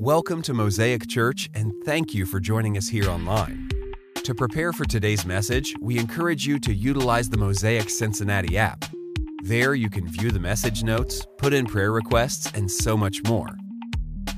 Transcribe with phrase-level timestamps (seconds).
[0.00, 3.68] Welcome to Mosaic Church, and thank you for joining us here online.
[4.22, 8.84] To prepare for today's message, we encourage you to utilize the Mosaic Cincinnati app.
[9.42, 13.48] There, you can view the message notes, put in prayer requests, and so much more.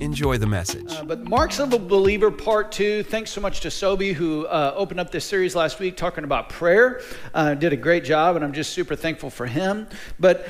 [0.01, 0.91] Enjoy the message.
[0.93, 3.03] Uh, but Marks of a Believer Part 2.
[3.03, 6.49] Thanks so much to Sobi, who uh, opened up this series last week talking about
[6.49, 7.03] prayer.
[7.35, 9.89] Uh, did a great job, and I'm just super thankful for him.
[10.19, 10.49] But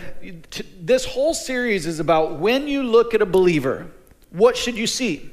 [0.53, 3.91] t- this whole series is about when you look at a believer,
[4.31, 5.31] what should you see?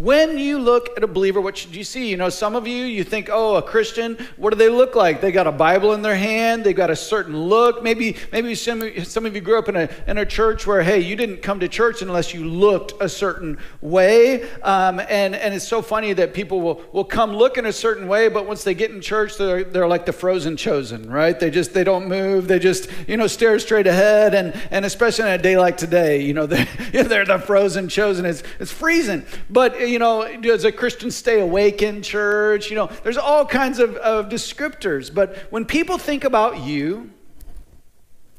[0.00, 2.08] When you look at a believer, what should you see?
[2.08, 5.20] You know, some of you, you think, oh, a Christian, what do they look like?
[5.20, 7.82] They got a Bible in their hand, they've got a certain look.
[7.82, 11.00] Maybe, maybe some, some of you grew up in a, in a church where, hey,
[11.00, 14.50] you didn't come to church unless you looked a certain way.
[14.62, 18.30] Um, and, and it's so funny that people will, will come looking a certain way,
[18.30, 21.38] but once they get in church, they're, they're like the frozen chosen, right?
[21.38, 22.48] They just, they don't move.
[22.48, 24.34] They just, you know, stare straight ahead.
[24.34, 28.24] And, and especially on a day like today, you know, they're, they're the frozen chosen.
[28.24, 29.26] It's, it's freezing.
[29.50, 32.70] But, you know, does a Christian stay awake in church?
[32.70, 35.12] You know, there's all kinds of, of descriptors.
[35.12, 37.10] But when people think about you,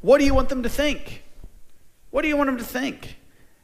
[0.01, 1.23] what do you want them to think?
[2.09, 3.17] What do you want them to think?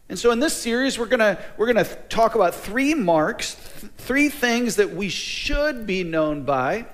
[0.10, 4.30] And so in this series, we're gonna we're gonna talk about three marks, th- three
[4.30, 6.86] things that we should be known by,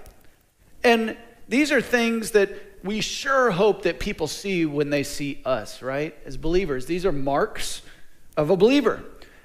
[0.84, 1.16] and
[1.48, 2.50] these are things that
[2.84, 6.18] we sure hope that people see when they see us, right?
[6.26, 7.82] As believers, these are marks
[8.36, 9.04] of a believer.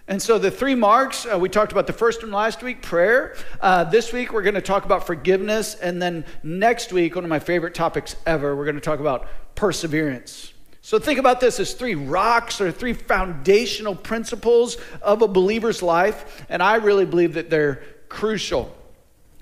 [0.09, 3.37] And so the three marks, uh, we talked about the first one last week, prayer.
[3.61, 5.75] Uh, this week we're going to talk about forgiveness.
[5.75, 9.29] And then next week, one of my favorite topics ever, we're going to talk about
[9.55, 10.55] perseverance.
[10.81, 16.42] So think about this as three rocks or three foundational principles of a believer's life.
[16.48, 18.75] And I really believe that they're crucial.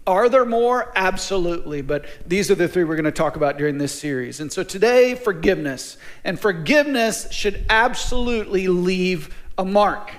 [0.05, 0.93] Are there more?
[0.97, 1.81] Absolutely.
[1.81, 4.41] But these are the three we're going to talk about during this series.
[4.41, 5.97] And so today, forgiveness.
[6.25, 10.11] And forgiveness should absolutely leave a mark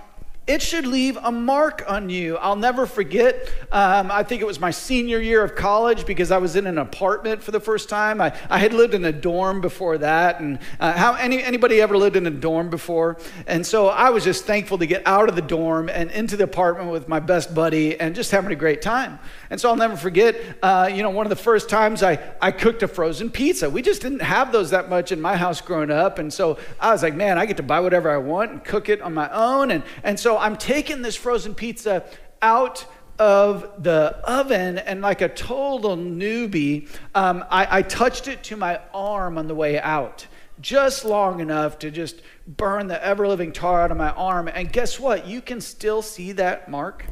[0.48, 2.38] it should leave a mark on you.
[2.38, 3.52] I'll never forget.
[3.70, 6.78] Um, I think it was my senior year of college because I was in an
[6.78, 8.22] apartment for the first time.
[8.22, 11.98] I, I had lived in a dorm before that, and uh, how any, anybody ever
[11.98, 13.18] lived in a dorm before?
[13.46, 16.46] And so I was just thankful to get out of the dorm and into the
[16.46, 19.20] apartment with my best buddy and just having a great time.
[19.50, 20.40] And so I'll never forget.
[20.64, 23.70] Uh, you know, one of the first times I I cooked a frozen pizza.
[23.70, 26.92] We just didn't have those that much in my house growing up, and so I
[26.92, 29.30] was like, man, I get to buy whatever I want and cook it on my
[29.30, 32.04] own, and and so I'm taking this frozen pizza
[32.42, 32.86] out
[33.20, 38.80] of the oven, and like a total newbie, um, I, I touched it to my
[38.94, 40.28] arm on the way out,
[40.62, 44.48] just long enough to just burn the ever living tar out of my arm.
[44.48, 45.28] And guess what?
[45.28, 47.06] You can still see that mark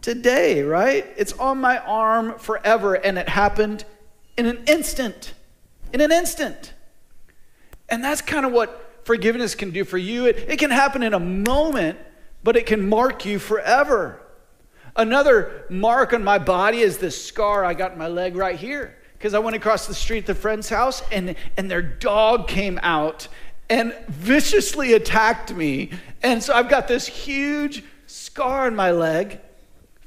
[0.00, 1.06] today, right?
[1.16, 3.84] It's on my arm forever, and it happened
[4.36, 5.34] in an instant.
[5.92, 6.72] In an instant.
[7.88, 10.26] And that's kind of what forgiveness can do for you.
[10.26, 11.98] It, it can happen in a moment
[12.42, 14.20] but it can mark you forever.
[14.94, 18.98] Another mark on my body is this scar I got in my leg right here
[19.14, 22.78] because I went across the street to a friend's house and, and their dog came
[22.82, 23.28] out
[23.70, 25.90] and viciously attacked me.
[26.22, 29.40] And so I've got this huge scar on my leg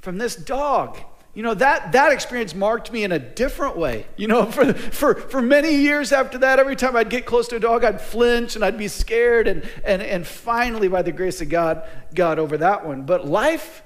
[0.01, 0.99] from this dog
[1.35, 4.07] you know that that experience marked me in a different way.
[4.17, 7.57] You know for, for for many years after that every time i'd get close to
[7.57, 11.41] a dog i'd flinch and i'd be scared and and and finally by the grace
[11.41, 13.03] of god got over that one.
[13.03, 13.83] But life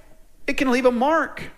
[0.48, 1.52] it can leave a mark.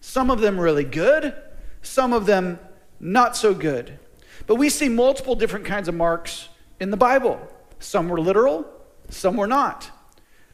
[0.00, 1.34] Some of them really good
[1.82, 2.58] some of them
[3.00, 3.98] not so good.
[4.46, 7.40] But we see multiple different kinds of marks in the bible.
[7.78, 8.66] Some were literal
[9.08, 9.90] some were not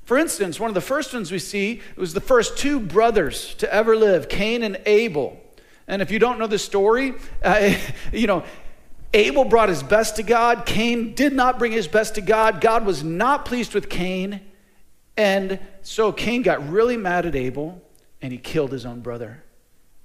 [0.06, 3.72] for instance, one of the first ones we see was the first two brothers to
[3.74, 5.36] ever live, Cain and Abel.
[5.88, 7.74] And if you don't know the story, uh,
[8.12, 8.44] you know,
[9.12, 10.64] Abel brought his best to God.
[10.64, 12.60] Cain did not bring his best to God.
[12.60, 14.40] God was not pleased with Cain.
[15.16, 17.82] And so Cain got really mad at Abel
[18.22, 19.42] and he killed his own brother.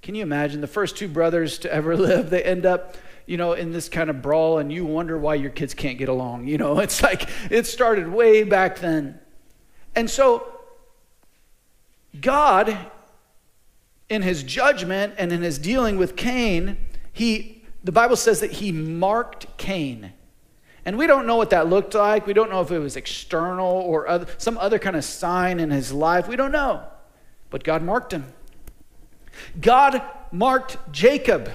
[0.02, 2.32] Can you imagine the first two brothers to ever live?
[2.32, 2.98] They end up,
[3.28, 6.10] you know, in this kind of brawl, and you wonder why your kids can't get
[6.10, 6.48] along.
[6.48, 9.20] You know, it's like it started way back then.
[9.96, 10.60] And so,
[12.20, 12.78] God,
[14.10, 16.78] in his judgment and in his dealing with Cain,
[17.14, 20.14] he, the Bible says that he marked Cain.
[20.86, 22.26] And we don't know what that looked like.
[22.26, 25.70] We don't know if it was external or other, some other kind of sign in
[25.70, 26.28] his life.
[26.28, 26.84] We don't know.
[27.50, 28.34] But God marked him.
[29.60, 30.02] God
[30.32, 31.52] marked Jacob.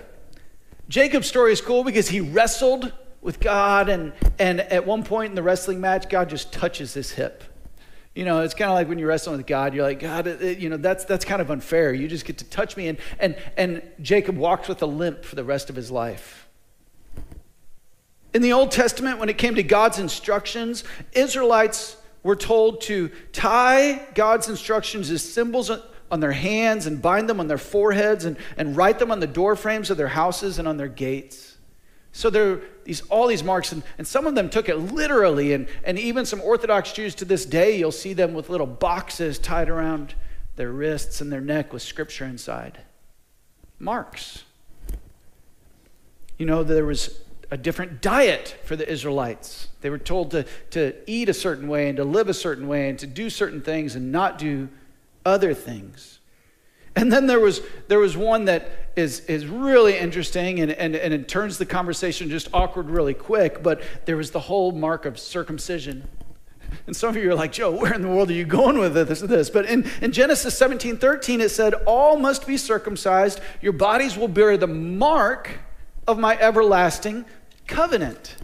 [0.88, 5.34] Jacob's story is cool because he wrestled with God, and, and at one point in
[5.34, 7.42] the wrestling match, God just touches his hip.
[8.16, 10.40] You know, it's kind of like when you're wrestling with God, you're like, God, it,
[10.40, 11.92] it, you know, that's, that's kind of unfair.
[11.92, 12.88] You just get to touch me.
[12.88, 16.48] And, and, and Jacob walks with a limp for the rest of his life.
[18.32, 20.82] In the Old Testament, when it came to God's instructions,
[21.12, 25.70] Israelites we're told to tie God's instructions as symbols
[26.10, 29.28] on their hands and bind them on their foreheads and, and write them on the
[29.28, 31.56] door frames of their houses and on their gates.
[32.10, 35.52] So there are these, all these marks, and, and some of them took it literally,
[35.52, 39.38] and, and even some Orthodox Jews to this day, you'll see them with little boxes
[39.38, 40.14] tied around
[40.54, 42.78] their wrists and their neck with scripture inside.
[43.78, 44.44] Marks.
[46.38, 49.68] You know, there was a different diet for the Israelites.
[49.80, 52.88] They were told to, to eat a certain way and to live a certain way
[52.88, 54.68] and to do certain things and not do
[55.24, 56.20] other things.
[56.96, 61.12] And then there was, there was one that is, is really interesting and, and, and
[61.12, 65.18] it turns the conversation just awkward really quick, but there was the whole mark of
[65.18, 66.08] circumcision.
[66.86, 68.94] And some of you are like, Joe, where in the world are you going with
[68.94, 69.20] this?
[69.20, 69.50] this?
[69.50, 73.40] But in, in Genesis 17 13, it said, All must be circumcised.
[73.60, 75.60] Your bodies will bear the mark
[76.08, 77.24] of my everlasting
[77.66, 78.36] covenant.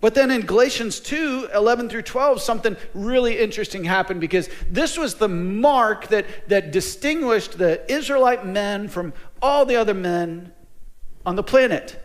[0.00, 5.16] But then in Galatians 2 11 through 12, something really interesting happened because this was
[5.16, 9.12] the mark that, that distinguished the Israelite men from
[9.42, 10.52] all the other men
[11.26, 12.02] on the planet.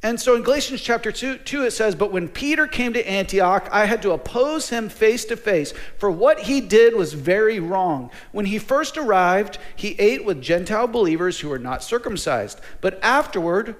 [0.00, 3.68] And so in Galatians chapter 2, 2, it says, But when Peter came to Antioch,
[3.72, 8.12] I had to oppose him face to face, for what he did was very wrong.
[8.30, 12.60] When he first arrived, he ate with Gentile believers who were not circumcised.
[12.80, 13.74] But afterward,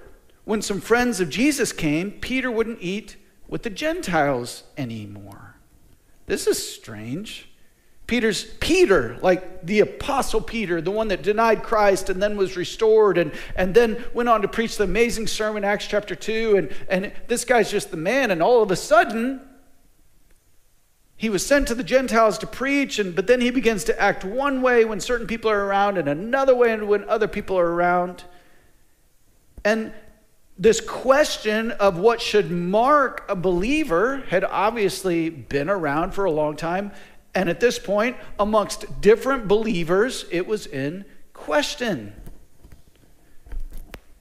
[0.45, 3.17] when some friends of Jesus came, Peter wouldn't eat
[3.49, 5.57] with the Gentiles anymore.
[6.27, 7.49] This is strange.
[8.07, 13.19] Peter's Peter, like the apostle Peter, the one that denied Christ and then was restored
[13.19, 16.57] and, and then went on to preach the amazing sermon, Acts chapter 2.
[16.57, 19.43] And, and this guy's just the man, and all of a sudden,
[21.19, 24.25] he was sent to the Gentiles to preach, and but then he begins to act
[24.25, 28.25] one way when certain people are around, and another way when other people are around.
[29.65, 29.93] And
[30.59, 36.57] this question of what should mark a believer had obviously been around for a long
[36.57, 36.91] time.
[37.35, 42.13] And at this point, amongst different believers, it was in question.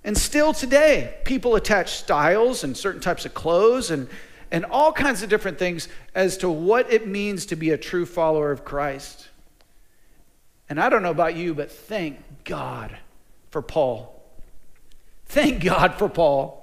[0.04, 4.08] And still today, people attach styles and certain types of clothes and,
[4.52, 8.06] and all kinds of different things as to what it means to be a true
[8.06, 9.28] follower of Christ.
[10.70, 12.96] And I don't know about you, but thank God
[13.50, 14.17] for Paul.
[15.28, 16.56] Thank God for Paul.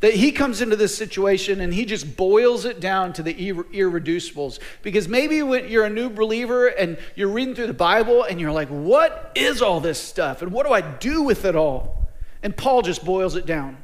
[0.00, 4.60] That he comes into this situation and he just boils it down to the irreducibles.
[4.82, 8.52] Because maybe when you're a new believer and you're reading through the Bible and you're
[8.52, 10.40] like, what is all this stuff?
[10.40, 12.06] And what do I do with it all?
[12.44, 13.78] And Paul just boils it down.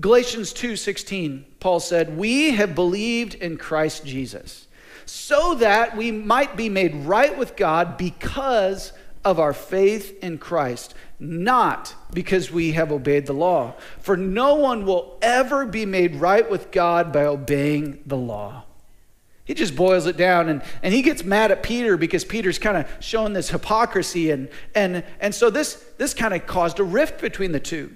[0.00, 4.66] Galatians 2:16, Paul said, "We have believed in Christ Jesus,
[5.04, 8.92] so that we might be made right with God because
[9.24, 13.74] of our faith in Christ, not because we have obeyed the law.
[14.00, 18.64] For no one will ever be made right with God by obeying the law.
[19.44, 22.76] He just boils it down and, and he gets mad at Peter because Peter's kind
[22.76, 24.30] of showing this hypocrisy.
[24.30, 27.92] And, and, and so this, this kind of caused a rift between the two.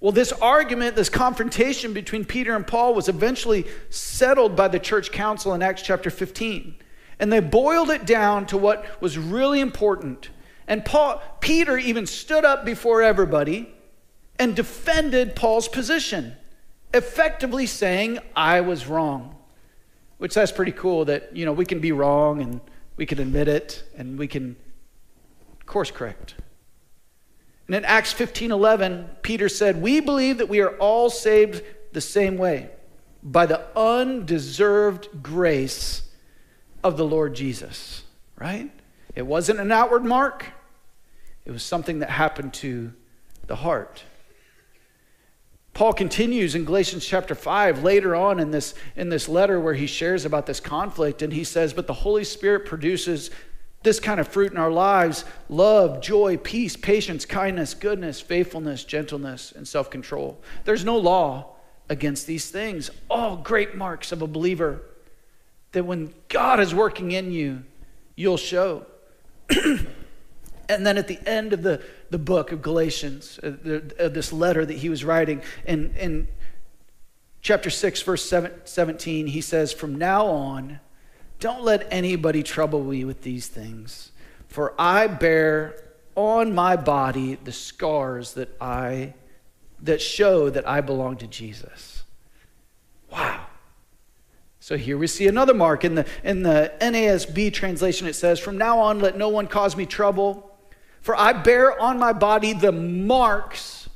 [0.00, 5.12] Well, this argument, this confrontation between Peter and Paul was eventually settled by the church
[5.12, 6.74] council in Acts chapter 15.
[7.18, 10.28] And they boiled it down to what was really important.
[10.66, 13.74] And Paul, Peter even stood up before everybody
[14.38, 16.34] and defended Paul's position,
[16.92, 19.36] effectively saying, I was wrong.
[20.18, 22.60] Which that's pretty cool that, you know, we can be wrong and
[22.96, 24.56] we can admit it and we can
[25.66, 26.34] course correct.
[27.66, 31.62] And in Acts 15 11, Peter said, We believe that we are all saved
[31.92, 32.70] the same way
[33.22, 36.02] by the undeserved grace
[36.82, 38.02] of the Lord Jesus,
[38.36, 38.70] right?
[39.14, 40.46] It wasn't an outward mark,
[41.44, 42.92] it was something that happened to
[43.46, 44.04] the heart.
[45.74, 49.86] Paul continues in Galatians chapter 5 later on in this, in this letter where he
[49.86, 53.30] shares about this conflict, and he says, But the Holy Spirit produces
[53.82, 59.52] this kind of fruit in our lives love, joy, peace, patience, kindness, goodness, faithfulness, gentleness,
[59.52, 60.40] and self control.
[60.64, 61.56] There's no law
[61.88, 64.80] against these things, all great marks of a believer
[65.72, 67.64] that when God is working in you,
[68.14, 68.86] you'll show.
[70.68, 74.32] and then at the end of the, the book of Galatians, uh, the, uh, this
[74.32, 76.28] letter that he was writing, in, in
[77.42, 80.80] chapter 6, verse 7, 17, he says, From now on,
[81.40, 84.12] don't let anybody trouble you with these things,
[84.48, 85.76] for I bear
[86.14, 89.14] on my body the scars that I
[89.82, 92.04] that show that I belong to Jesus.
[93.10, 93.46] Wow.
[94.60, 95.84] So here we see another mark.
[95.84, 99.76] In the, in the NASB translation, it says, From now on, let no one cause
[99.76, 100.53] me trouble,
[101.04, 103.90] for I bear on my body the marks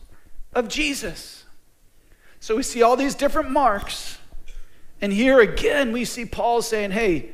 [0.52, 1.44] of Jesus.
[2.38, 4.18] So we see all these different marks.
[5.00, 7.30] And here again, we see Paul saying, Hey,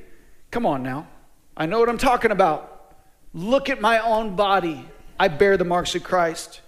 [0.52, 1.09] come on now.
[1.57, 2.95] I know what I'm talking about.
[3.33, 4.88] Look at my own body.
[5.19, 6.61] I bear the marks of Christ.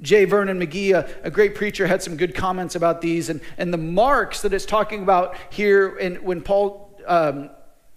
[0.00, 0.24] J.
[0.24, 3.30] Vernon McGee, a, a, great preacher, had some good comments about these.
[3.30, 7.50] And, and the marks that it's talking about here, and when Paul um,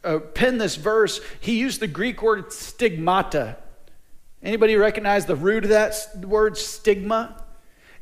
[0.03, 3.57] uh, penned this verse, he used the Greek word stigmata.
[4.45, 7.43] Anybody recognize the root of that word, stigma?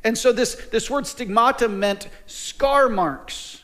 [0.04, 3.62] And so this, this word stigmata meant scar marks.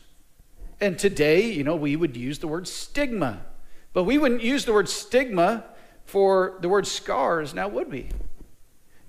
[0.81, 3.43] And today, you know, we would use the word stigma.
[3.93, 5.65] But we wouldn't use the word stigma
[6.07, 8.09] for the word scars, now would we?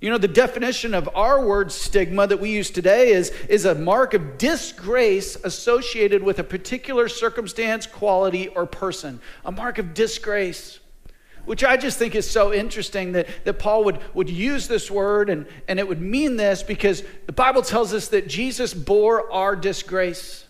[0.02, 3.74] You know, the definition of our word stigma that we use today is, is a
[3.74, 9.20] mark of disgrace associated with a particular circumstance, quality, or person.
[9.46, 10.80] A mark of disgrace.
[11.44, 15.28] Which I just think is so interesting that, that Paul would, would use this word
[15.28, 19.56] and, and it would mean this because the Bible tells us that Jesus bore our
[19.56, 20.46] disgrace.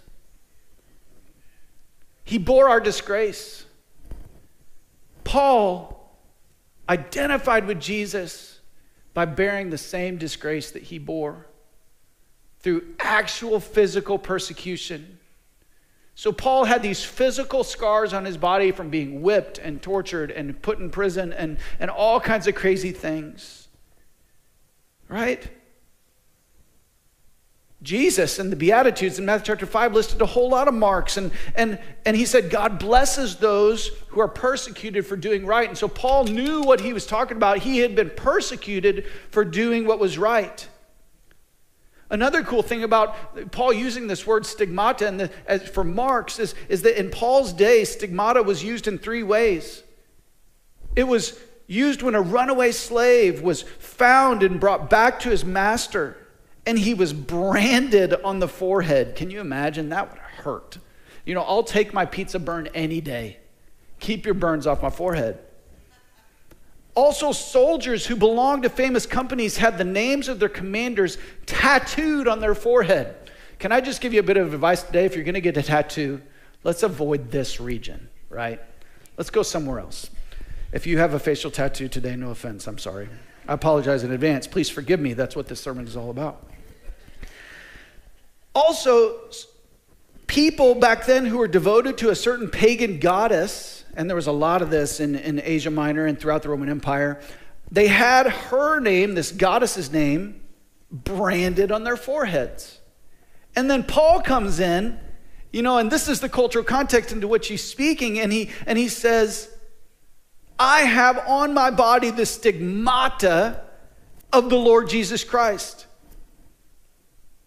[2.24, 3.64] He bore our disgrace.
[5.24, 6.14] Paul
[6.88, 8.60] identified with Jesus
[9.14, 11.46] by bearing the same disgrace that he bore
[12.60, 15.18] through actual physical persecution.
[16.14, 20.60] So, Paul had these physical scars on his body from being whipped and tortured and
[20.60, 23.68] put in prison and, and all kinds of crazy things.
[25.08, 25.48] Right?
[27.82, 31.16] Jesus in the Beatitudes in Matthew chapter 5 listed a whole lot of marks.
[31.16, 35.68] And, and, and he said, God blesses those who are persecuted for doing right.
[35.68, 37.58] And so Paul knew what he was talking about.
[37.58, 40.66] He had been persecuted for doing what was right.
[42.12, 46.82] Another cool thing about Paul using this word stigmata and as, for marks is, is
[46.82, 49.82] that in Paul's day, stigmata was used in three ways.
[50.94, 56.18] It was used when a runaway slave was found and brought back to his master
[56.66, 59.16] and he was branded on the forehead.
[59.16, 59.88] Can you imagine?
[59.88, 60.76] That would hurt.
[61.24, 63.38] You know, I'll take my pizza burn any day.
[64.00, 65.38] Keep your burns off my forehead.
[66.94, 72.40] Also, soldiers who belonged to famous companies had the names of their commanders tattooed on
[72.40, 73.14] their forehead.
[73.58, 75.06] Can I just give you a bit of advice today?
[75.06, 76.20] If you're going to get a tattoo,
[76.64, 78.60] let's avoid this region, right?
[79.16, 80.10] Let's go somewhere else.
[80.72, 83.08] If you have a facial tattoo today, no offense, I'm sorry.
[83.46, 84.46] I apologize in advance.
[84.46, 85.14] Please forgive me.
[85.14, 86.46] That's what this sermon is all about.
[88.54, 89.18] Also,
[90.26, 94.32] people back then who were devoted to a certain pagan goddess, and there was a
[94.32, 97.20] lot of this in, in Asia Minor and throughout the Roman Empire,
[97.70, 100.42] they had her name, this goddess's name,
[100.90, 102.80] branded on their foreheads.
[103.56, 104.98] And then Paul comes in,
[105.52, 108.78] you know, and this is the cultural context into which he's speaking, and he, and
[108.78, 109.50] he says,
[110.58, 113.62] I have on my body the stigmata
[114.32, 115.86] of the Lord Jesus Christ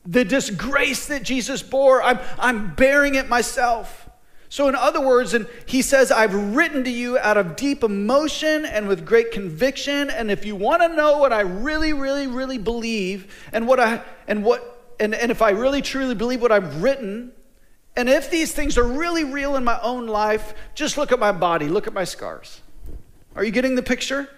[0.05, 4.04] the disgrace that Jesus bore, I'm, I'm bearing it myself.
[4.55, 8.63] So, in other words, and he says, I've written to you out of deep emotion
[8.63, 10.09] and with great conviction.
[10.09, 14.01] And if you want to know what I really, really, really believe, and what I
[14.29, 17.33] and what and, and if I really truly believe what I've written,
[17.97, 21.33] and if these things are really real in my own life, just look at my
[21.33, 22.62] body, look at my scars.
[23.35, 24.29] Are you getting the picture?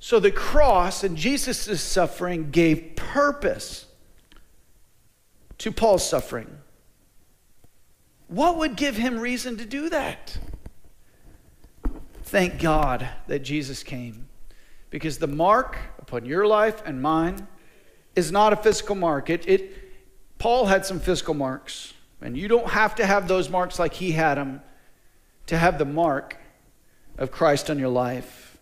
[0.00, 3.86] So the cross and Jesus' suffering gave purpose
[5.56, 6.58] to Paul's suffering.
[8.32, 10.38] What would give him reason to do that?
[12.22, 14.26] Thank God that Jesus came.
[14.88, 17.46] Because the mark upon your life and mine
[18.16, 19.28] is not a physical mark.
[19.28, 19.76] It, it,
[20.38, 24.12] Paul had some physical marks, and you don't have to have those marks like he
[24.12, 24.62] had them
[25.48, 26.38] to have the mark
[27.18, 28.56] of Christ on your life.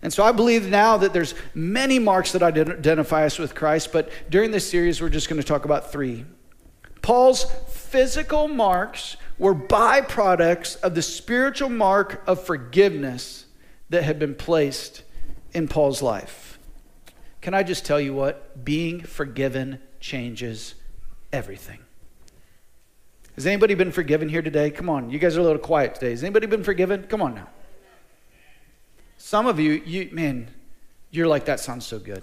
[0.00, 4.10] And so I believe now that there's many marks that identify us with Christ, but
[4.30, 6.24] during this series we're just going to talk about three.
[7.02, 7.46] Paul's
[7.92, 13.44] physical marks were byproducts of the spiritual mark of forgiveness
[13.90, 15.02] that had been placed
[15.52, 16.58] in Paul's life.
[17.42, 18.64] Can I just tell you what?
[18.64, 20.74] Being forgiven changes
[21.34, 21.80] everything.
[23.34, 24.70] Has anybody been forgiven here today?
[24.70, 26.10] Come on, you guys are a little quiet today.
[26.10, 27.02] Has anybody been forgiven?
[27.04, 27.48] Come on now.
[29.18, 30.48] Some of you, you man,
[31.10, 32.22] you're like, that sounds so good.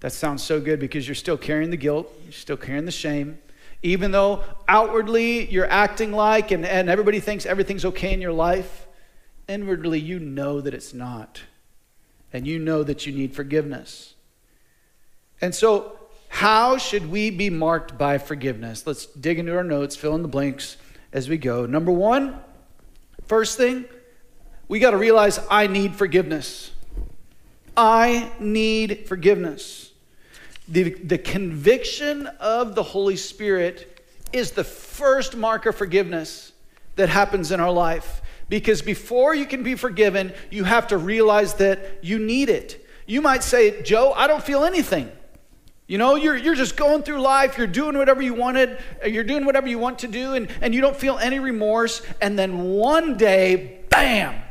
[0.00, 3.38] That sounds so good because you're still carrying the guilt, you're still carrying the shame.
[3.82, 8.86] Even though outwardly you're acting like and, and everybody thinks everything's okay in your life,
[9.48, 11.42] inwardly you know that it's not.
[12.32, 14.14] And you know that you need forgiveness.
[15.40, 15.98] And so,
[16.28, 18.86] how should we be marked by forgiveness?
[18.86, 20.78] Let's dig into our notes, fill in the blanks
[21.12, 21.66] as we go.
[21.66, 22.38] Number one,
[23.26, 23.84] first thing,
[24.66, 26.70] we got to realize I need forgiveness.
[27.76, 29.91] I need forgiveness.
[30.72, 34.02] The, the conviction of the Holy Spirit
[34.32, 36.52] is the first mark of forgiveness
[36.96, 38.22] that happens in our life.
[38.48, 42.86] Because before you can be forgiven, you have to realize that you need it.
[43.06, 45.12] You might say, Joe, I don't feel anything.
[45.86, 49.44] You know, you're, you're just going through life, you're doing whatever you wanted, you're doing
[49.44, 52.00] whatever you want to do, and, and you don't feel any remorse.
[52.22, 54.42] And then one day, bam!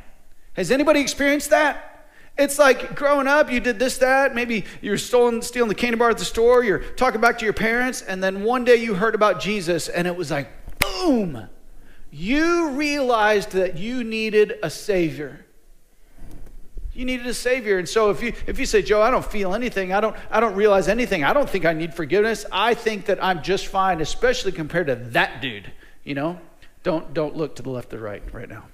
[0.53, 1.90] Has anybody experienced that?
[2.41, 4.33] It's like growing up, you did this, that.
[4.33, 6.63] Maybe you're stolen, stealing the candy bar at the store.
[6.63, 10.07] You're talking back to your parents, and then one day you heard about Jesus, and
[10.07, 11.47] it was like, boom!
[12.09, 15.45] You realized that you needed a Savior.
[16.93, 17.77] You needed a Savior.
[17.77, 20.39] And so if you, if you say, Joe, I don't feel anything, I don't, I
[20.39, 24.01] don't realize anything, I don't think I need forgiveness, I think that I'm just fine,
[24.01, 25.71] especially compared to that dude,
[26.03, 26.39] you know?
[26.83, 28.65] Don't, don't look to the left or right right now.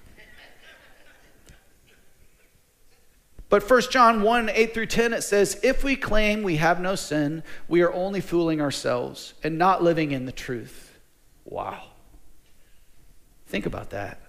[3.50, 6.96] But 1 John 1 8 through 10, it says, If we claim we have no
[6.96, 10.98] sin, we are only fooling ourselves and not living in the truth.
[11.46, 11.84] Wow.
[13.48, 14.22] Think about that.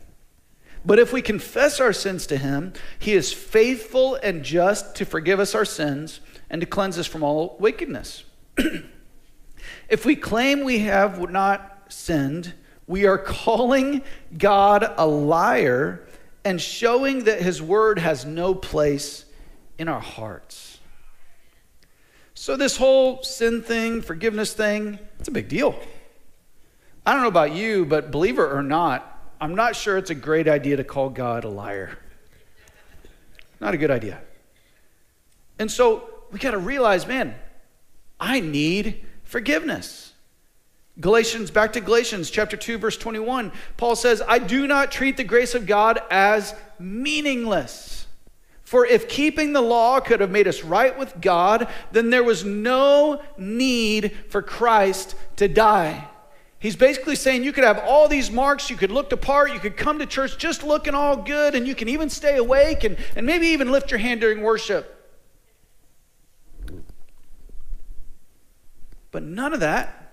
[0.84, 5.40] But if we confess our sins to him, he is faithful and just to forgive
[5.40, 8.24] us our sins and to cleanse us from all wickedness.
[9.88, 12.54] if we claim we have not sinned,
[12.86, 14.02] we are calling
[14.36, 16.07] God a liar
[16.44, 19.24] and showing that his word has no place
[19.78, 20.78] in our hearts.
[22.34, 25.78] So, this whole sin thing, forgiveness thing, it's a big deal.
[27.04, 30.48] I don't know about you, but believer or not, I'm not sure it's a great
[30.48, 31.98] idea to call God a liar.
[33.60, 34.20] Not a good idea.
[35.58, 37.34] And so we got to realize, man,
[38.20, 40.12] I need forgiveness.
[41.00, 45.24] Galatians, back to Galatians chapter 2, verse 21, Paul says, I do not treat the
[45.24, 48.06] grace of God as meaningless.
[48.64, 52.44] For if keeping the law could have made us right with God, then there was
[52.44, 56.08] no need for Christ to die.
[56.58, 59.60] He's basically saying you could have all these marks, you could look the part, you
[59.60, 62.98] could come to church just looking all good, and you can even stay awake and,
[63.14, 64.96] and maybe even lift your hand during worship.
[69.12, 70.07] But none of that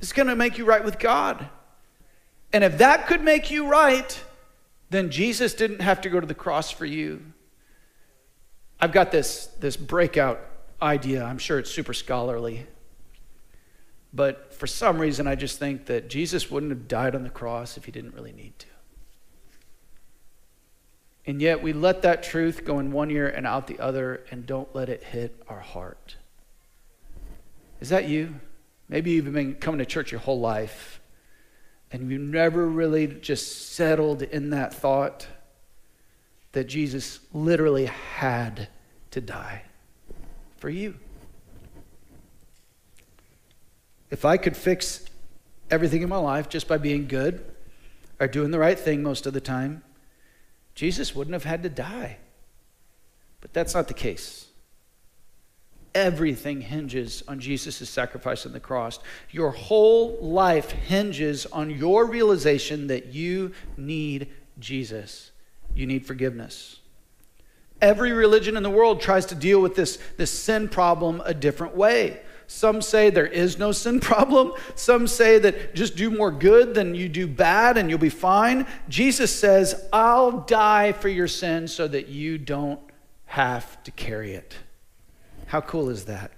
[0.00, 1.48] is going to make you right with God.
[2.52, 4.22] And if that could make you right,
[4.90, 7.22] then Jesus didn't have to go to the cross for you.
[8.80, 10.40] I've got this, this breakout
[10.80, 11.24] idea.
[11.24, 12.66] I'm sure it's super scholarly.
[14.14, 17.76] But for some reason, I just think that Jesus wouldn't have died on the cross
[17.76, 18.66] if he didn't really need to.
[21.26, 24.46] And yet, we let that truth go in one ear and out the other and
[24.46, 26.16] don't let it hit our heart.
[27.80, 28.36] Is that you?
[28.88, 31.00] Maybe you've been coming to church your whole life
[31.90, 35.26] and you've never really just settled in that thought
[36.52, 38.68] that Jesus literally had
[39.10, 39.62] to die
[40.56, 40.94] for you.
[44.10, 45.04] If I could fix
[45.70, 47.44] everything in my life just by being good
[48.18, 49.82] or doing the right thing most of the time,
[50.74, 52.18] Jesus wouldn't have had to die.
[53.40, 54.47] But that's not the case.
[55.98, 59.00] Everything hinges on Jesus' sacrifice on the cross.
[59.32, 64.28] Your whole life hinges on your realization that you need
[64.60, 65.32] Jesus.
[65.74, 66.78] You need forgiveness.
[67.82, 71.74] Every religion in the world tries to deal with this, this sin problem a different
[71.74, 72.20] way.
[72.46, 74.52] Some say there is no sin problem.
[74.76, 78.68] Some say that just do more good than you do bad and you'll be fine.
[78.88, 82.78] Jesus says, I'll die for your sin so that you don't
[83.26, 84.54] have to carry it.
[85.48, 86.32] How cool is that?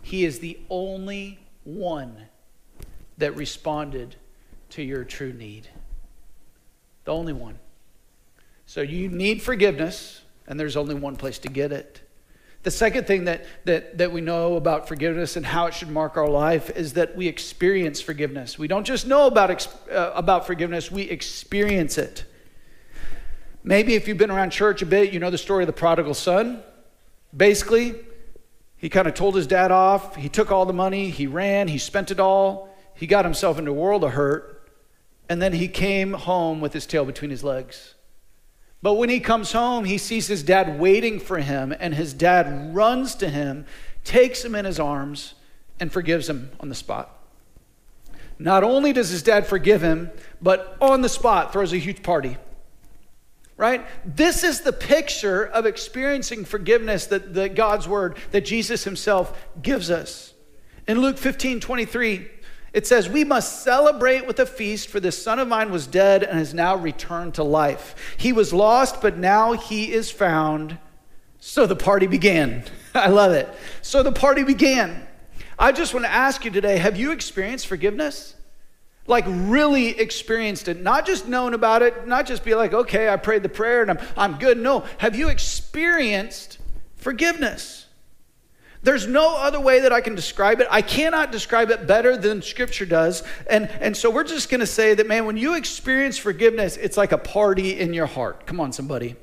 [0.00, 2.16] He is the only one
[3.18, 4.16] that responded
[4.70, 5.68] to your true need.
[7.04, 7.58] The only one.
[8.64, 12.00] So you need forgiveness, and there's only one place to get it.
[12.62, 16.16] The second thing that, that, that we know about forgiveness and how it should mark
[16.16, 18.58] our life is that we experience forgiveness.
[18.58, 22.24] We don't just know about, uh, about forgiveness, we experience it.
[23.62, 26.14] Maybe if you've been around church a bit, you know the story of the prodigal
[26.14, 26.62] son.
[27.36, 27.94] Basically,
[28.82, 30.16] he kind of told his dad off.
[30.16, 32.68] He took all the money, he ran, he spent it all.
[32.94, 34.68] He got himself into a world of hurt.
[35.28, 37.94] And then he came home with his tail between his legs.
[38.82, 42.74] But when he comes home, he sees his dad waiting for him, and his dad
[42.74, 43.66] runs to him,
[44.02, 45.34] takes him in his arms,
[45.78, 47.16] and forgives him on the spot.
[48.36, 52.36] Not only does his dad forgive him, but on the spot throws a huge party.
[53.62, 53.86] Right?
[54.04, 59.88] This is the picture of experiencing forgiveness that, that God's word, that Jesus himself gives
[59.88, 60.34] us.
[60.88, 62.28] In Luke 15 23,
[62.72, 66.24] it says, We must celebrate with a feast, for this son of mine was dead
[66.24, 68.16] and has now returned to life.
[68.16, 70.76] He was lost, but now he is found.
[71.38, 72.64] So the party began.
[72.96, 73.48] I love it.
[73.80, 75.06] So the party began.
[75.56, 78.34] I just want to ask you today have you experienced forgiveness?
[79.06, 83.16] Like, really experienced it, not just known about it, not just be like, okay, I
[83.16, 84.58] prayed the prayer and I'm, I'm good.
[84.58, 86.58] No, have you experienced
[86.96, 87.86] forgiveness?
[88.84, 90.66] There's no other way that I can describe it.
[90.70, 93.22] I cannot describe it better than Scripture does.
[93.48, 96.96] And, and so we're just going to say that, man, when you experience forgiveness, it's
[96.96, 98.44] like a party in your heart.
[98.46, 99.14] Come on, somebody.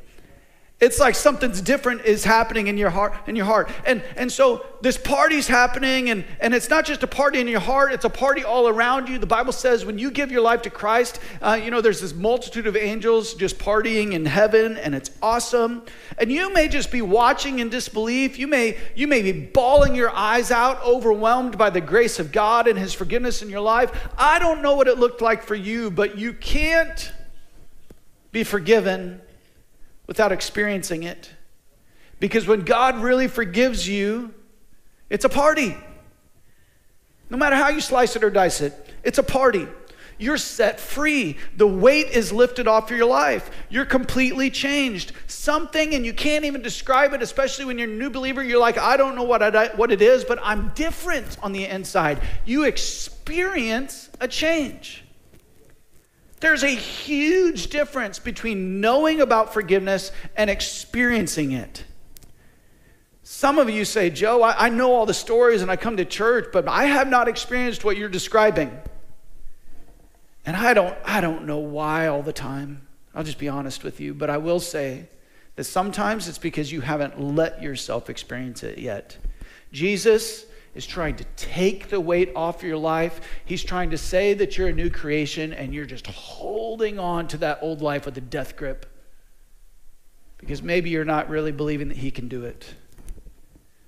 [0.79, 3.69] It's like something's different is happening in your heart, in your heart.
[3.85, 7.59] And, and so this party's happening, and, and it's not just a party in your
[7.59, 9.17] heart, it's a party all around you.
[9.17, 12.13] The Bible says when you give your life to Christ, uh, you know, there's this
[12.13, 15.83] multitude of angels just partying in heaven, and it's awesome.
[16.17, 18.39] And you may just be watching in disbelief.
[18.39, 22.69] You may, you may be bawling your eyes out, overwhelmed by the grace of God
[22.69, 23.91] and His forgiveness in your life.
[24.17, 27.11] I don't know what it looked like for you, but you can't
[28.31, 29.19] be forgiven
[30.09, 31.29] without experiencing it.
[32.19, 34.33] Because when God really forgives you,
[35.07, 35.77] it's a party.
[37.29, 39.67] No matter how you slice it or dice it, it's a party.
[40.17, 41.37] You're set free.
[41.57, 43.51] The weight is lifted off your life.
[43.69, 45.11] You're completely changed.
[45.27, 48.43] Something, and you can't even describe it, especially when you're a new believer.
[48.43, 51.65] You're like, I don't know what, I, what it is, but I'm different on the
[51.65, 52.19] inside.
[52.45, 55.03] You experience a change.
[56.39, 61.83] There's a huge difference between knowing about forgiveness and experiencing it.
[63.23, 66.05] Some of you say, Joe, I, I, know all the stories and I come to
[66.05, 68.75] church, but I have not experienced what you're describing.
[70.45, 72.87] And I don't, I don't know why all the time.
[73.13, 75.09] I'll just be honest with you, but I will say
[75.57, 79.17] that sometimes it's because you haven't let yourself experience it yet.
[79.71, 80.45] Jesus
[80.79, 83.19] is trying to take the weight off your life.
[83.43, 87.37] He's trying to say that you're a new creation and you're just holding on to
[87.39, 88.85] that old life with a death grip
[90.37, 92.73] because maybe you're not really believing that He can do it.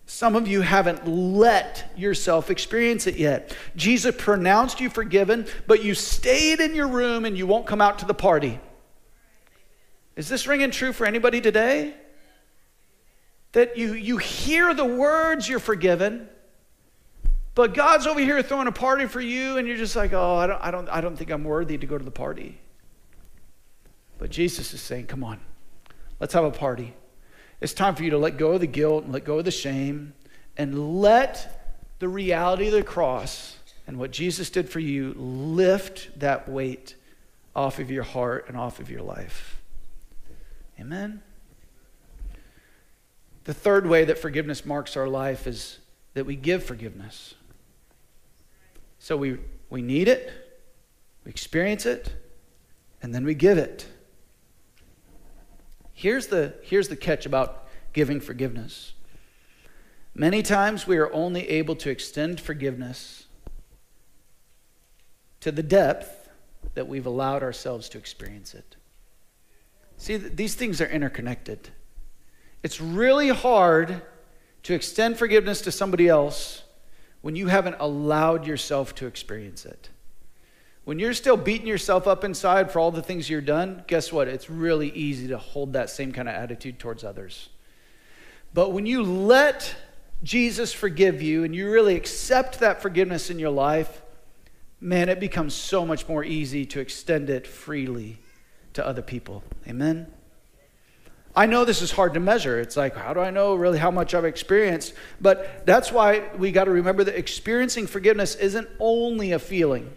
[0.06, 3.56] Some of you haven't let yourself experience it yet.
[3.78, 8.00] Jesus pronounced you forgiven, but you stayed in your room and you won't come out
[8.00, 8.60] to the party.
[10.18, 11.94] Is this ringing true for anybody today?
[13.54, 16.28] That you, you hear the words you're forgiven,
[17.54, 20.48] but God's over here throwing a party for you, and you're just like, oh, I
[20.48, 22.60] don't, I don't, I don't think I'm worthy to go to the party.
[24.18, 25.40] But Jesus is saying, come on,
[26.20, 26.94] let's have a party.
[27.60, 29.52] It's time for you to let go of the guilt and let go of the
[29.52, 30.14] shame
[30.58, 36.48] and let the reality of the cross and what Jesus did for you lift that
[36.48, 36.96] weight
[37.56, 39.62] off of your heart and off of your life.
[40.80, 41.22] Amen.
[43.44, 45.80] The third way that forgiveness marks our life is
[46.14, 47.36] that we give forgiveness.
[49.04, 49.40] So we,
[49.72, 50.32] we need it,
[51.26, 52.14] we experience it,
[53.02, 53.88] and then we give it.
[55.92, 58.94] Here's the, here's the catch about giving forgiveness.
[60.14, 63.26] Many times we are only able to extend forgiveness
[65.40, 66.30] to the depth
[66.76, 68.76] that we've allowed ourselves to experience it.
[69.98, 71.70] See, these things are interconnected.
[72.62, 74.04] It's really hard
[74.62, 76.62] to extend forgiveness to somebody else
[77.22, 79.90] when you haven't allowed yourself to experience it.
[80.84, 84.28] When you're still beating yourself up inside for all the things you've done, guess what?
[84.28, 87.50] It's really easy to hold that same kind of attitude towards others.
[88.54, 89.76] But when you let
[90.24, 94.02] Jesus forgive you and you really accept that forgiveness in your life,
[94.80, 98.18] man, it becomes so much more easy to extend it freely
[98.74, 99.44] to other people.
[99.68, 100.12] Amen?
[101.36, 102.60] I know this is hard to measure.
[102.60, 104.94] It's like, how do I know really how much I've experienced?
[105.22, 109.94] But that's why we got to remember that experiencing forgiveness isn't only a feeling.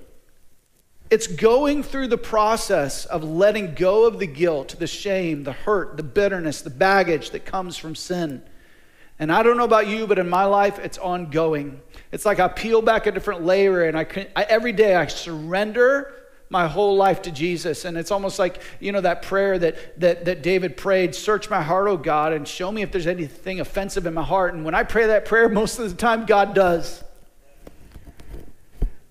[1.10, 5.96] It's going through the process of letting go of the guilt, the shame, the hurt,
[5.96, 8.42] the bitterness, the baggage that comes from sin.
[9.18, 11.80] And I don't know about you, but in my life, it's ongoing.
[12.10, 15.06] It's like I peel back a different layer, and I, can, I every day I
[15.06, 16.12] surrender
[16.50, 17.85] my whole life to Jesus.
[17.85, 21.62] And it's almost like, you know, that prayer that, that, that David prayed Search my
[21.62, 24.54] heart, oh God, and show me if there's anything offensive in my heart.
[24.54, 27.02] And when I pray that prayer, most of the time, God does.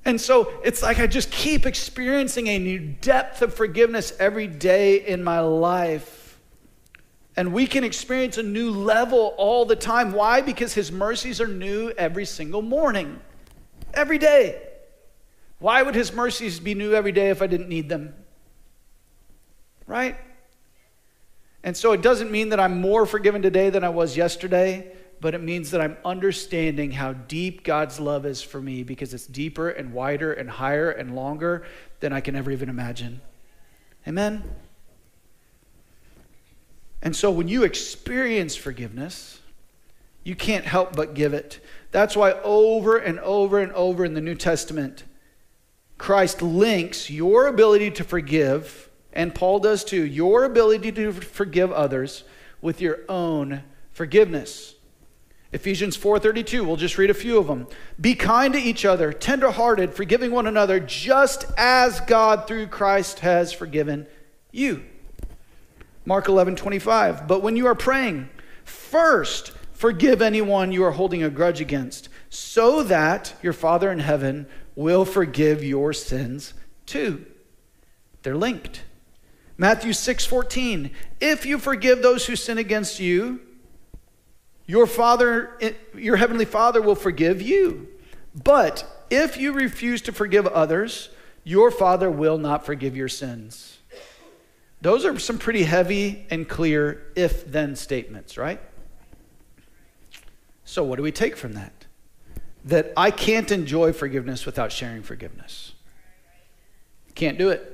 [0.06, 5.06] And so it's like I just keep experiencing a new depth of forgiveness every day
[5.06, 6.40] in my life.
[7.36, 10.12] And we can experience a new level all the time.
[10.12, 10.42] Why?
[10.42, 13.20] Because His mercies are new every single morning,
[13.94, 14.62] every day.
[15.64, 18.14] Why would his mercies be new every day if I didn't need them?
[19.88, 20.18] Right?
[21.64, 25.34] And so it doesn't mean that I'm more forgiven today than I was yesterday, but
[25.34, 29.70] it means that I'm understanding how deep God's love is for me because it's deeper
[29.70, 31.66] and wider and higher and longer
[32.02, 33.22] than I can ever even imagine.
[34.06, 34.44] Amen?
[37.02, 39.40] And so when you experience forgiveness,
[40.24, 41.60] You can't help but give it.
[41.92, 45.04] That's why over and over and over in the New Testament,
[46.04, 52.26] Christ links your ability to forgive, and Paul does too, your ability to forgive others
[52.62, 53.64] with your own
[53.94, 54.76] forgiveness.
[55.54, 57.68] Ephesians 4:32, we'll just read a few of them.
[58.02, 63.54] Be kind to each other, tenderhearted, forgiving one another, just as God through Christ has
[63.54, 64.06] forgiven
[64.52, 64.84] you.
[66.04, 68.28] Mark 11:25, but when you are praying,
[68.66, 74.48] first forgive anyone you are holding a grudge against, so that your Father in heaven
[74.76, 76.54] will forgive your sins
[76.86, 77.26] too.
[78.24, 78.84] They're linked.
[79.58, 83.42] Matthew 6:14, if you forgive those who sin against you,
[84.66, 87.88] your Father, eh, your Heavenly Father will forgive you.
[88.34, 91.10] But if you refuse to forgive others,
[91.44, 93.78] your Father will not forgive your sins.
[94.82, 98.60] Those are some pretty heavy and clear if then statements, right?
[100.66, 101.83] So, what do we take from that?
[102.66, 105.74] That I can't enjoy forgiveness without sharing forgiveness.
[107.16, 107.70] Can't do it.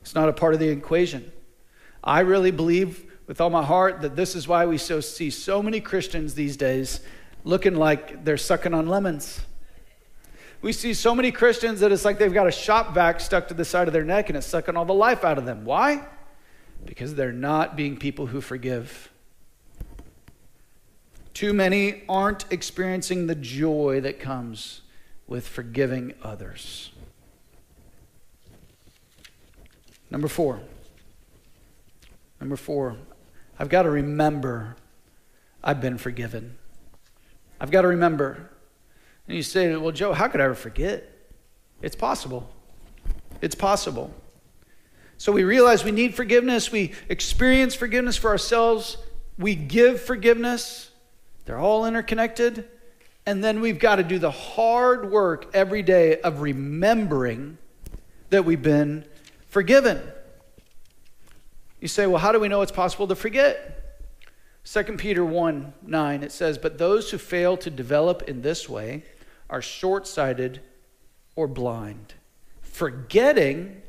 [0.00, 1.32] It's not a part of the equation.
[2.04, 5.62] I really believe with all my heart that this is why we so see so
[5.62, 7.00] many Christians these days
[7.44, 9.40] looking like they're sucking on lemons.
[10.62, 13.54] We see so many Christians that it's like they've got a shop vac stuck to
[13.54, 15.64] the side of their neck and it's sucking all the life out of them.
[15.64, 16.06] Why?
[16.84, 19.10] Because they're not being people who forgive.
[21.36, 24.80] Too many aren't experiencing the joy that comes
[25.26, 26.92] with forgiving others.
[30.10, 30.60] Number four.
[32.40, 32.96] Number four,
[33.58, 34.76] I've got to remember
[35.62, 36.56] I've been forgiven.
[37.60, 38.48] I've got to remember.
[39.28, 41.06] And you say, well, Joe, how could I ever forget?
[41.82, 42.48] It's possible.
[43.42, 44.10] It's possible.
[45.18, 46.72] So we realize we need forgiveness.
[46.72, 48.96] We experience forgiveness for ourselves.
[49.36, 50.92] We give forgiveness.
[51.46, 52.68] They're all interconnected.
[53.24, 57.58] And then we've got to do the hard work every day of remembering
[58.30, 59.04] that we've been
[59.48, 60.02] forgiven.
[61.80, 63.72] You say, well, how do we know it's possible to forget?
[64.64, 69.04] 2 Peter 1 9, it says, But those who fail to develop in this way
[69.48, 70.60] are short sighted
[71.36, 72.14] or blind,
[72.60, 73.82] forgetting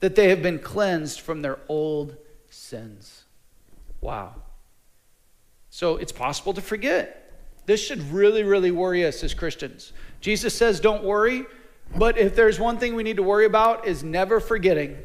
[0.00, 2.16] that they have been cleansed from their old
[2.50, 3.24] sins.
[4.00, 4.41] Wow.
[5.72, 7.32] So it's possible to forget.
[7.64, 9.94] This should really, really worry us as Christians.
[10.20, 11.46] Jesus says, Don't worry,
[11.96, 14.98] but if there's one thing we need to worry about is never forgetting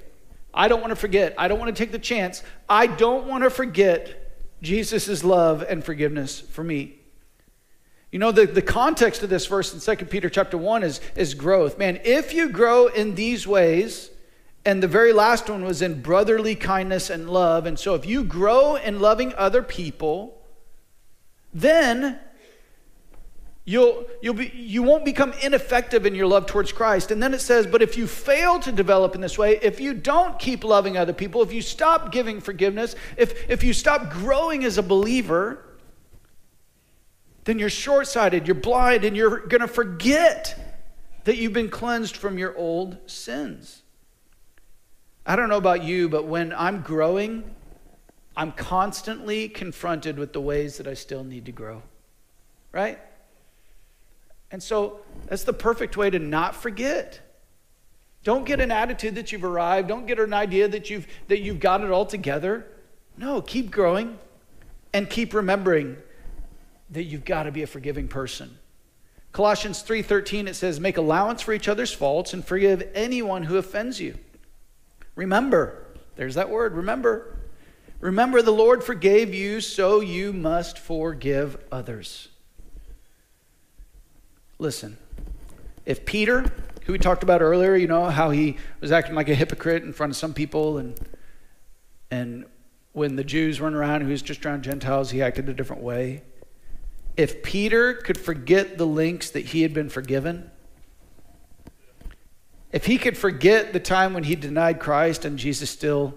[0.57, 1.35] I don't want to forget.
[1.37, 2.41] I don't want to take the chance.
[2.67, 6.95] I don't want to forget Jesus' love and forgiveness for me.
[8.11, 11.35] You know, the, the context of this verse in 2 Peter chapter 1 is, is
[11.35, 11.77] growth.
[11.77, 14.09] Man, if you grow in these ways,
[14.65, 18.23] and the very last one was in brotherly kindness and love, and so if you
[18.23, 20.36] grow in loving other people,
[21.53, 22.19] then
[23.69, 27.11] You'll, you'll be, you won't become ineffective in your love towards Christ.
[27.11, 29.93] And then it says, but if you fail to develop in this way, if you
[29.93, 34.63] don't keep loving other people, if you stop giving forgiveness, if, if you stop growing
[34.63, 35.65] as a believer,
[37.43, 40.57] then you're short sighted, you're blind, and you're going to forget
[41.25, 43.81] that you've been cleansed from your old sins.
[45.25, 47.43] I don't know about you, but when I'm growing,
[48.37, 51.81] I'm constantly confronted with the ways that I still need to grow.
[52.71, 52.99] Right?
[54.51, 57.19] And so that's the perfect way to not forget.
[58.23, 59.87] Don't get an attitude that you've arrived.
[59.87, 62.67] Don't get an idea that you've, that you've got it all together.
[63.17, 64.19] No, keep growing
[64.93, 65.97] and keep remembering
[66.91, 68.57] that you've got to be a forgiving person.
[69.31, 73.99] Colossians 3:13 it says make allowance for each other's faults and forgive anyone who offends
[73.99, 74.17] you.
[75.15, 77.36] Remember, there's that word, remember.
[77.99, 82.29] Remember the Lord forgave you, so you must forgive others.
[84.59, 84.97] Listen,
[85.85, 86.45] if Peter,
[86.85, 89.93] who we talked about earlier, you know, how he was acting like a hypocrite in
[89.93, 90.99] front of some people, and,
[92.11, 92.45] and
[92.93, 96.21] when the Jews weren't around, he was just around Gentiles, he acted a different way.
[97.15, 100.51] If Peter could forget the links that he had been forgiven,
[102.71, 106.13] if he could forget the time when he denied Christ and Jesus still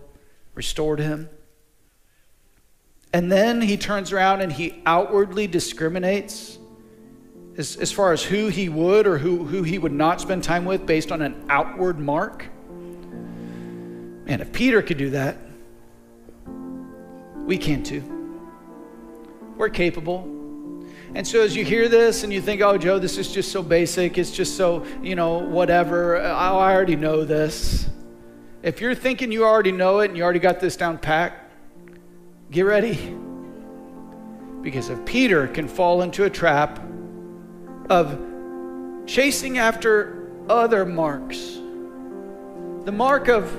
[0.55, 1.31] restored him,
[3.13, 6.59] and then he turns around and he outwardly discriminates
[7.57, 10.65] as, as far as who he would or who, who he would not spend time
[10.65, 12.47] with based on an outward mark.
[14.25, 15.37] Man, if Peter could do that,
[17.45, 18.05] we can too.
[19.57, 20.23] We're capable.
[21.15, 23.63] And so as you hear this and you think, oh, Joe, this is just so
[23.63, 27.89] basic, it's just so, you know, whatever, I, I already know this.
[28.63, 31.50] If you're thinking you already know it and you already got this down packed,
[32.51, 33.17] get ready
[34.63, 36.81] Because if Peter can fall into a trap
[37.89, 38.19] of
[39.07, 41.39] chasing after other marks,
[42.85, 43.51] the mark of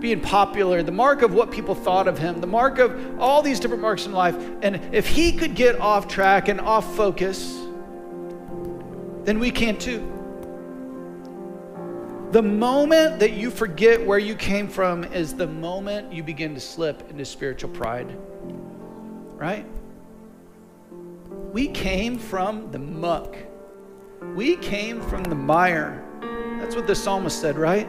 [0.00, 3.60] being popular, the mark of what people thought of him, the mark of all these
[3.60, 4.36] different marks in life.
[4.62, 7.54] And if he could get off track and off focus,
[9.24, 10.21] then we can too.
[12.32, 16.60] The moment that you forget where you came from is the moment you begin to
[16.60, 18.16] slip into spiritual pride.
[19.36, 19.66] Right?
[21.52, 23.36] We came from the muck.
[24.34, 26.02] We came from the mire.
[26.58, 27.86] That's what the psalmist said, right?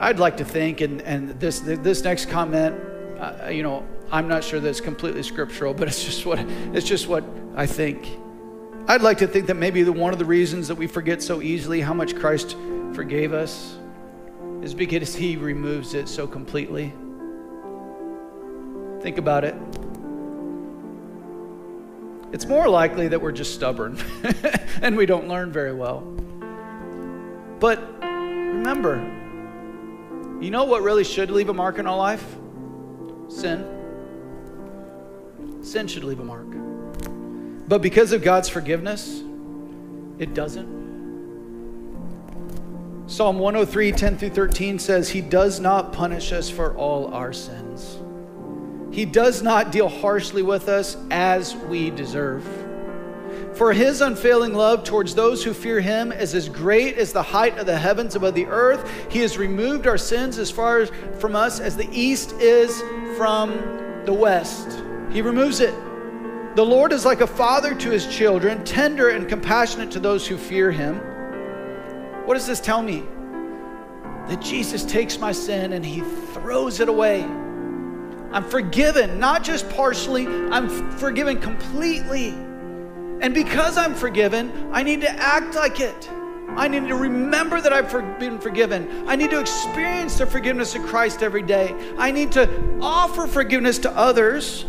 [0.00, 2.80] I'd like to think, and, and this, this next comment,
[3.20, 6.38] uh, you know, I'm not sure that it's completely scriptural, but it's just what,
[6.72, 7.24] it's just what
[7.56, 8.21] I think.
[8.88, 11.40] I'd like to think that maybe the, one of the reasons that we forget so
[11.40, 12.56] easily how much Christ
[12.94, 13.76] forgave us
[14.60, 16.92] is because he removes it so completely.
[19.00, 19.54] Think about it.
[22.32, 23.98] It's more likely that we're just stubborn
[24.82, 26.00] and we don't learn very well.
[27.60, 28.96] But remember,
[30.40, 32.24] you know what really should leave a mark in our life?
[33.28, 33.64] Sin.
[35.60, 36.71] Sin should leave a mark.
[37.68, 39.22] But because of God's forgiveness,
[40.18, 40.82] it doesn't.
[43.06, 47.98] Psalm 103, 10 through 13 says, He does not punish us for all our sins.
[48.90, 52.44] He does not deal harshly with us as we deserve.
[53.54, 57.58] For his unfailing love towards those who fear him is as great as the height
[57.58, 58.90] of the heavens above the earth.
[59.10, 62.82] He has removed our sins as far from us as the east is
[63.16, 63.50] from
[64.04, 64.82] the west.
[65.10, 65.74] He removes it.
[66.54, 70.36] The Lord is like a father to his children, tender and compassionate to those who
[70.36, 70.96] fear him.
[72.26, 73.04] What does this tell me?
[74.28, 76.00] That Jesus takes my sin and he
[76.34, 77.22] throws it away.
[77.22, 82.28] I'm forgiven, not just partially, I'm forgiven completely.
[82.28, 86.10] And because I'm forgiven, I need to act like it.
[86.50, 89.08] I need to remember that I've been forgiven.
[89.08, 91.74] I need to experience the forgiveness of Christ every day.
[91.96, 94.66] I need to offer forgiveness to others.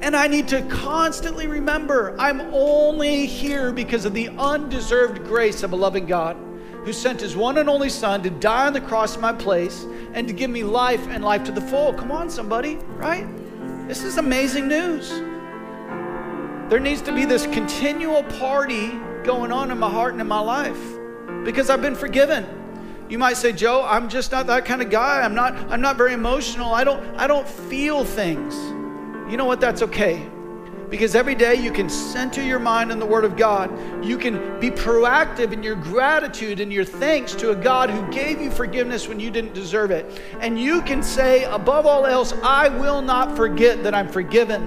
[0.00, 5.72] And I need to constantly remember I'm only here because of the undeserved grace of
[5.72, 6.36] a loving God
[6.84, 9.84] who sent his one and only Son to die on the cross in my place
[10.14, 11.92] and to give me life and life to the full.
[11.92, 13.26] Come on, somebody, right?
[13.88, 15.10] This is amazing news.
[16.70, 18.92] There needs to be this continual party
[19.24, 20.80] going on in my heart and in my life
[21.44, 22.46] because I've been forgiven.
[23.08, 25.22] You might say, "Joe, I'm just not that kind of guy.
[25.22, 26.72] I'm not I'm not very emotional.
[26.72, 28.54] I don't I don't feel things."
[29.30, 29.60] You know what?
[29.60, 30.28] That's okay.
[30.90, 33.70] Because every day you can center your mind on the Word of God.
[34.02, 38.40] You can be proactive in your gratitude and your thanks to a God who gave
[38.40, 40.22] you forgiveness when you didn't deserve it.
[40.40, 44.62] And you can say, above all else, I will not forget that I'm forgiven.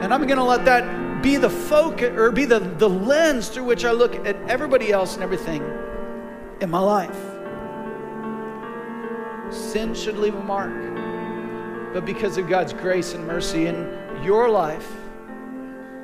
[0.00, 3.64] And I'm going to let that be the focus or be the, the lens through
[3.64, 5.64] which I look at everybody else and everything
[6.60, 7.16] in my life.
[9.52, 10.87] Sin should leave a mark.
[11.92, 14.90] But because of God's grace and mercy in your life,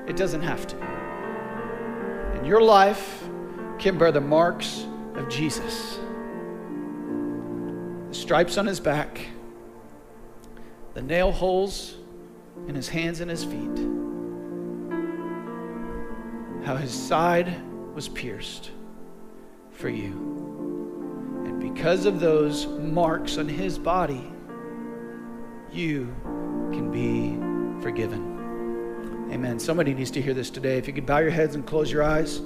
[0.07, 0.77] it doesn't have to.
[2.35, 3.25] And your life
[3.79, 5.99] can bear the marks of Jesus
[8.15, 9.27] the stripes on his back,
[10.95, 11.97] the nail holes
[12.69, 13.77] in his hands and his feet.
[16.65, 17.61] How his side
[17.93, 18.71] was pierced
[19.73, 20.13] for you.
[21.45, 24.33] And because of those marks on his body,
[25.75, 26.15] you
[26.73, 29.29] can be forgiven.
[29.33, 29.59] Amen.
[29.59, 30.79] Somebody needs to hear this today.
[30.79, 32.41] If you could bow your heads and close your eyes.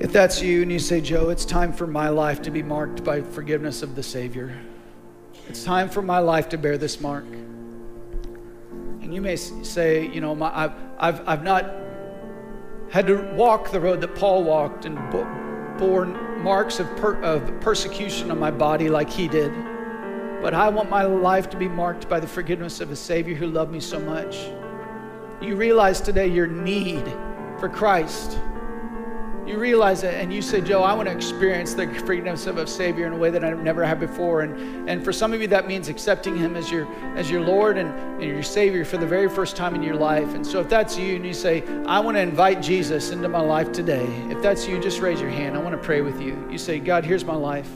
[0.00, 3.04] If that's you and you say, Joe, it's time for my life to be marked
[3.04, 4.58] by forgiveness of the Savior.
[5.48, 7.24] It's time for my life to bear this mark.
[7.24, 11.72] And you may say, you know, my, I've, I've, I've not
[12.90, 14.98] had to walk the road that Paul walked and
[15.78, 19.52] borne marks of, per, of persecution on my body like he did.
[20.42, 23.46] But I want my life to be marked by the forgiveness of a Savior who
[23.46, 24.36] loved me so much.
[25.40, 27.04] You realize today your need
[27.58, 28.38] for Christ
[29.46, 32.66] you realize it and you say, Joe, I want to experience the forgiveness of a
[32.66, 34.42] Savior in a way that I've never had before.
[34.42, 36.86] And, and for some of you, that means accepting Him as your,
[37.16, 40.34] as your Lord and, and your Savior for the very first time in your life.
[40.34, 43.40] And so if that's you and you say, I want to invite Jesus into my
[43.40, 45.56] life today, if that's you, just raise your hand.
[45.56, 46.48] I want to pray with you.
[46.50, 47.70] You say, God, here's my life.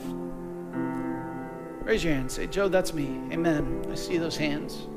[1.87, 2.29] Raise your hand.
[2.29, 3.05] Say, Joe, that's me.
[3.31, 3.85] Amen.
[3.89, 4.87] I see those hands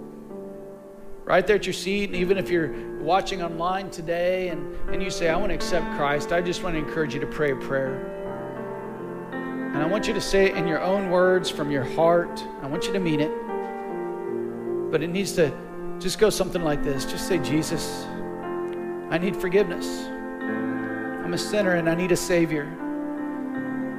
[1.22, 2.10] right there at your seat.
[2.10, 5.86] And even if you're watching online today and, and you say, I want to accept
[5.96, 7.94] Christ, I just want to encourage you to pray a prayer.
[9.72, 12.44] And I want you to say it in your own words from your heart.
[12.60, 14.90] I want you to mean it.
[14.90, 15.56] But it needs to
[16.00, 17.04] just go something like this.
[17.04, 18.04] Just say, Jesus,
[19.10, 19.86] I need forgiveness.
[20.08, 22.64] I'm a sinner and I need a Savior.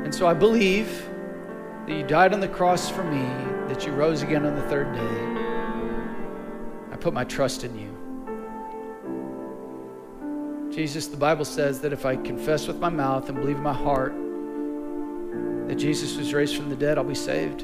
[0.04, 1.08] And so I believe
[1.88, 3.24] that you died on the cross for me,
[3.68, 5.28] that you rose again on the third day.
[6.92, 7.92] I put my trust in you.
[10.72, 13.74] Jesus, the Bible says that if I confess with my mouth and believe in my
[13.74, 14.14] heart
[15.68, 17.62] that Jesus was raised from the dead, I'll be saved.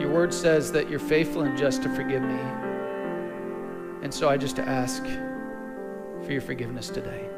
[0.00, 2.40] Your word says that you're faithful and just to forgive me.
[4.02, 7.28] And so I just ask for your forgiveness today.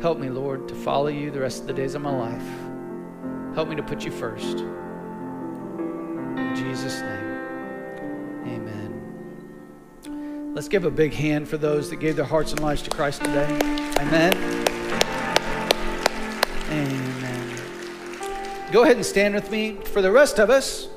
[0.00, 2.73] Help me, Lord, to follow you the rest of the days of my life.
[3.54, 4.58] Help me to put you first.
[4.58, 7.38] In Jesus' name,
[8.48, 8.90] amen.
[10.54, 13.22] Let's give a big hand for those that gave their hearts and lives to Christ
[13.22, 13.46] today.
[14.00, 14.34] Amen.
[16.68, 17.56] Amen.
[18.72, 19.76] Go ahead and stand with me.
[19.76, 20.88] For the rest of us,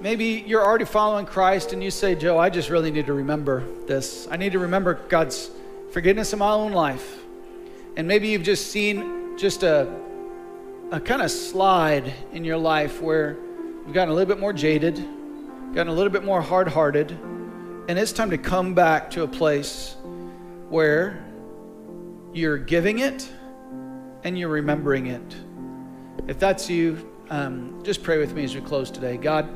[0.00, 3.64] maybe you're already following Christ and you say, Joe, I just really need to remember
[3.88, 4.28] this.
[4.30, 5.50] I need to remember God's
[5.90, 7.18] forgiveness in my own life.
[7.96, 9.92] And maybe you've just seen just a,
[10.92, 13.36] a kind of slide in your life where
[13.84, 14.94] you've gotten a little bit more jaded,
[15.74, 17.10] gotten a little bit more hard hearted,
[17.88, 19.96] and it's time to come back to a place
[20.68, 21.24] where
[22.32, 23.28] you're giving it
[24.22, 25.36] and you're remembering it.
[26.28, 29.16] If that's you, um, just pray with me as we close today.
[29.16, 29.48] God,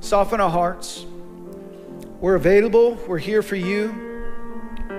[0.00, 1.06] soften our hearts.
[2.20, 4.05] We're available, we're here for you.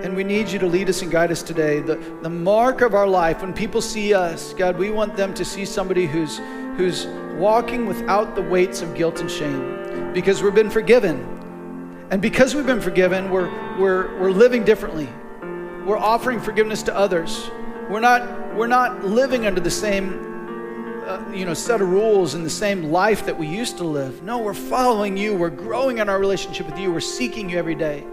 [0.02, 1.80] And we need you to lead us and guide us today.
[1.80, 5.44] The, the mark of our life, when people see us, God, we want them to
[5.44, 6.38] see somebody who's,
[6.76, 12.06] who's walking without the weights of guilt and shame because we've been forgiven.
[12.10, 15.08] And because we've been forgiven, we're, we're, we're living differently.
[15.84, 17.50] We're offering forgiveness to others.
[17.90, 20.28] We're not, we're not living under the same
[21.08, 24.22] uh, you know, set of rules and the same life that we used to live.
[24.22, 25.34] No, we're following you.
[25.34, 26.92] We're growing in our relationship with you.
[26.92, 28.06] We're seeking you every day.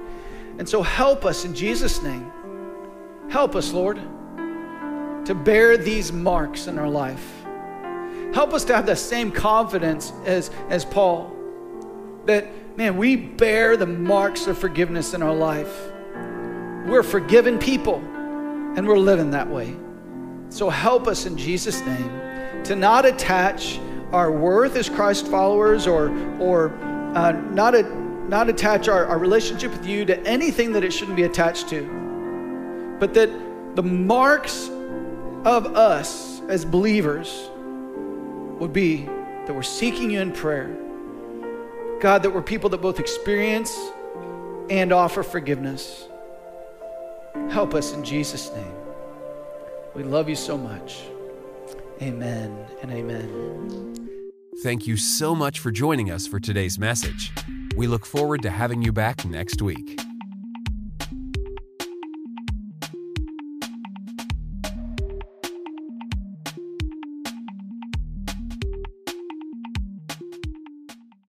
[0.58, 2.32] And so help us in Jesus' name.
[3.30, 3.98] Help us, Lord,
[5.26, 7.44] to bear these marks in our life.
[8.34, 11.36] Help us to have the same confidence as, as Paul
[12.26, 12.48] that,
[12.78, 15.92] man, we bear the marks of forgiveness in our life.
[16.88, 19.76] We're forgiven people, and we're living that way.
[20.50, 23.80] So help us in Jesus' name to not attach
[24.12, 26.70] our worth as Christ followers or, or
[27.16, 27.84] uh, not, a,
[28.28, 32.98] not attach our, our relationship with you to anything that it shouldn't be attached to,
[33.00, 33.30] but that
[33.76, 34.70] the marks
[35.46, 37.50] of us as believers
[38.60, 39.06] would be
[39.46, 40.76] that we're seeking you in prayer.
[42.00, 43.78] God, that we're people that both experience
[44.70, 46.08] and offer forgiveness.
[47.50, 48.76] Help us in Jesus' name.
[49.94, 51.04] We love you so much.
[52.02, 54.32] Amen and amen.
[54.64, 57.32] Thank you so much for joining us for today's message.
[57.76, 60.00] We look forward to having you back next week.